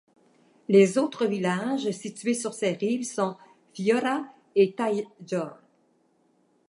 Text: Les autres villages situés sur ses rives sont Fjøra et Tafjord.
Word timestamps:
Les 0.67 0.97
autres 0.97 1.27
villages 1.27 1.91
situés 1.91 2.33
sur 2.33 2.55
ses 2.55 2.71
rives 2.73 3.03
sont 3.03 3.37
Fjøra 3.75 4.25
et 4.55 4.73
Tafjord. 4.73 5.59